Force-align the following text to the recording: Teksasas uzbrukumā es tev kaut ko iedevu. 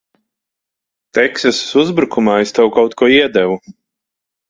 Teksasas 1.17 1.77
uzbrukumā 1.83 2.41
es 2.47 2.59
tev 2.61 2.75
kaut 2.81 3.01
ko 3.03 3.15
iedevu. 3.21 3.65